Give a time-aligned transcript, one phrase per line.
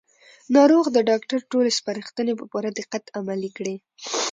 [0.55, 3.75] ناروغ د ډاکټر ټولې سپارښتنې په پوره دقت عملي کړې